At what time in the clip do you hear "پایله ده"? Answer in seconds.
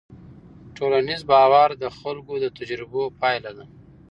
3.19-3.65